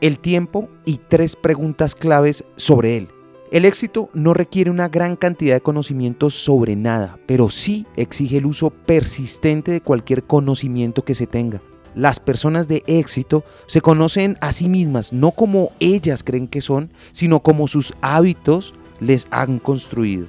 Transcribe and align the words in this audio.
el 0.00 0.18
tiempo 0.18 0.68
y 0.84 0.98
tres 1.08 1.36
preguntas 1.36 1.94
claves 1.94 2.44
sobre 2.56 2.96
él. 2.96 3.08
El 3.52 3.64
éxito 3.64 4.10
no 4.12 4.34
requiere 4.34 4.70
una 4.70 4.88
gran 4.88 5.14
cantidad 5.14 5.54
de 5.54 5.60
conocimientos 5.60 6.34
sobre 6.34 6.74
nada, 6.74 7.18
pero 7.26 7.48
sí 7.48 7.86
exige 7.96 8.38
el 8.38 8.46
uso 8.46 8.70
persistente 8.70 9.70
de 9.70 9.80
cualquier 9.80 10.24
conocimiento 10.24 11.04
que 11.04 11.14
se 11.14 11.28
tenga. 11.28 11.62
Las 11.94 12.18
personas 12.18 12.66
de 12.68 12.82
éxito 12.86 13.44
se 13.66 13.80
conocen 13.80 14.36
a 14.40 14.52
sí 14.52 14.68
mismas 14.68 15.12
no 15.12 15.30
como 15.30 15.70
ellas 15.80 16.24
creen 16.24 16.48
que 16.48 16.60
son, 16.60 16.90
sino 17.12 17.40
como 17.40 17.68
sus 17.68 17.94
hábitos 18.02 18.74
les 19.00 19.28
han 19.30 19.58
construido. 19.60 20.26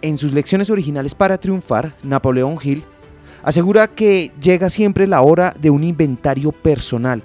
En 0.00 0.18
sus 0.18 0.32
lecciones 0.32 0.70
originales 0.70 1.14
para 1.14 1.38
triunfar, 1.38 1.94
Napoleón 2.02 2.58
Hill 2.62 2.82
asegura 3.42 3.88
que 3.88 4.32
llega 4.40 4.70
siempre 4.70 5.06
la 5.06 5.20
hora 5.20 5.54
de 5.60 5.70
un 5.70 5.84
inventario 5.84 6.50
personal, 6.50 7.22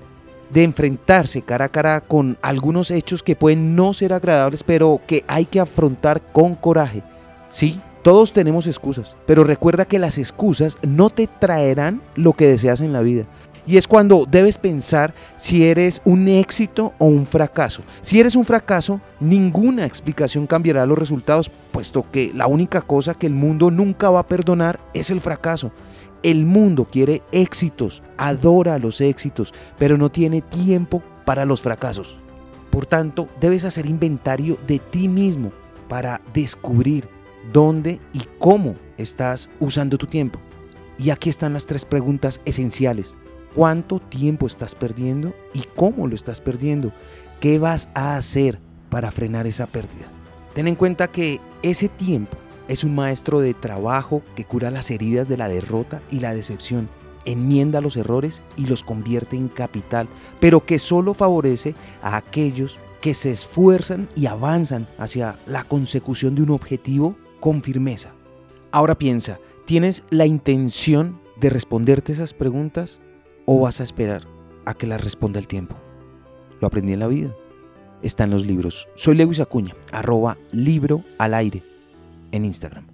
de 0.50 0.63
enfrentarse 0.63 1.41
cara 1.41 1.66
a 1.66 1.70
cara 1.70 2.02
con 2.02 2.38
algunos 2.41 2.91
hechos 2.91 3.23
que 3.23 3.35
pueden 3.35 3.76
no 3.76 3.94
ser 3.94 4.13
agradables, 4.13 4.63
pero 4.63 4.99
que 5.07 5.23
hay 5.27 5.45
que 5.45 5.59
afrontar 5.59 6.21
con 6.31 6.55
coraje. 6.55 7.03
Sí, 7.49 7.80
todos 8.03 8.31
tenemos 8.31 8.67
excusas, 8.67 9.16
pero 9.26 9.43
recuerda 9.43 9.85
que 9.85 9.99
las 9.99 10.17
excusas 10.17 10.77
no 10.81 11.09
te 11.09 11.27
traerán 11.27 12.02
lo 12.16 12.34
que 12.34 12.48
deseas 12.48 12.81
en 12.81 12.93
la 12.93 13.02
vida. 13.02 13.26
Y 13.67 13.77
es 13.77 13.88
cuando 13.88 14.26
debes 14.26 14.57
pensar 14.57 15.13
si 15.35 15.66
eres 15.66 16.02
un 16.04 16.27
éxito 16.27 16.93
o 16.98 17.05
un 17.05 17.27
fracaso. 17.27 17.84
Si 18.02 18.20
eres 18.20 18.35
un 18.35 18.45
fracaso, 18.45 18.99
ninguna 19.20 19.85
explicación 19.85 20.48
cambiará 20.48 20.88
los 20.88 20.98
resultados, 20.98 21.52
puesto 21.80 22.06
que 22.12 22.34
la 22.36 22.46
única 22.46 22.82
cosa 22.82 23.14
que 23.14 23.26
el 23.26 23.32
mundo 23.32 23.72
nunca 23.72 24.10
va 24.10 24.20
a 24.20 24.28
perdonar 24.28 24.82
es 24.94 25.12
el 25.12 25.22
fracaso. 25.22 25.72
El 26.24 26.46
mundo 26.46 26.90
quiere 26.92 27.22
éxitos, 27.32 28.04
adora 28.18 28.78
los 28.78 29.00
éxitos, 29.00 29.54
pero 29.78 29.98
no 29.98 30.12
tiene 30.12 30.42
tiempo 30.42 31.02
para 31.24 31.46
los 31.46 31.62
fracasos. 31.62 32.18
Por 32.70 32.86
tanto, 32.86 33.30
debes 33.40 33.64
hacer 33.64 33.86
inventario 33.86 34.58
de 34.68 34.80
ti 34.80 35.08
mismo 35.08 35.54
para 35.88 36.20
descubrir 36.34 37.08
dónde 37.54 38.02
y 38.12 38.24
cómo 38.40 38.76
estás 38.98 39.49
usando 39.62 39.98
tu 39.98 40.05
tiempo. 40.05 40.38
Y 40.98 41.12
aquí 41.12 41.30
están 41.30 41.54
las 41.54 41.66
tres 41.66 41.86
preguntas 41.86 42.41
esenciales 42.43 43.18
cuánto 43.55 43.99
tiempo 43.99 44.48
estás 44.48 44.76
perdiendo 44.76 45.34
y 45.54 45.64
cómo 45.77 46.08
lo 46.08 46.16
estás 46.16 46.41
perdiendo. 46.41 46.91
¿Qué 47.40 47.58
vas 47.58 47.88
a 47.93 48.18
hacer 48.18 48.60
para 48.90 49.12
frenar 49.12 49.48
esa 49.48 49.66
pérdida? 49.66 50.08
Ten 50.54 50.68
en 50.68 50.76
cuenta 50.76 51.08
que 51.08 51.40
ese 51.63 51.90
tiempo 51.90 52.38
es 52.68 52.84
un 52.84 52.96
maestro 52.96 53.40
de 53.40 53.54
trabajo 53.54 54.21
que 54.35 54.46
cura 54.46 54.71
las 54.71 54.91
heridas 54.91 55.27
de 55.27 55.38
la 55.38 55.49
derrota 55.49 56.02
y 56.12 56.20
la 56.20 56.34
decepción, 56.34 56.88
enmienda 57.26 57.82
los 57.82 57.98
errores 57.98 58.41
y 58.55 58.68
los 58.68 58.84
convierte 58.84 59.35
en 59.35 59.48
capital, 59.48 60.07
pero 60.40 60.65
que 60.65 60.80
solo 60.80 61.13
favorece 61.13 61.76
a 62.02 62.15
aquellos 62.15 62.77
que 63.02 63.13
se 63.13 63.32
esfuerzan 63.32 64.07
y 64.16 64.28
avanzan 64.28 64.88
hacia 64.97 65.38
la 65.47 65.63
consecución 65.63 66.35
de 66.35 66.44
un 66.44 66.52
objetivo 66.52 67.16
con 67.40 67.63
firmeza. 67.63 68.12
Ahora 68.72 68.97
piensa, 68.97 69.40
¿tienes 69.66 70.03
la 70.09 70.25
intención 70.25 71.19
de 71.40 71.50
responderte 71.50 72.12
esas 72.12 72.34
preguntas 72.34 73.02
o 73.46 73.59
vas 73.62 73.80
a 73.80 73.84
esperar 73.84 74.28
a 74.66 74.74
que 74.74 74.88
la 74.88 74.97
responda 74.97 75.40
el 75.40 75.47
tiempo? 75.47 75.75
Lo 76.62 76.68
aprendí 76.68 76.94
en 76.94 77.00
la 77.00 77.07
vida. 77.07 77.34
Está 78.02 78.24
en 78.24 78.31
los 78.31 78.46
libros. 78.46 78.88
Soy 78.96 79.16
Lewis 79.16 79.40
Acuña, 79.40 79.75
arroba 79.92 80.38
libro 80.52 81.03
al 81.18 81.34
aire 81.34 81.64
en 82.31 82.46
Instagram. 82.46 82.88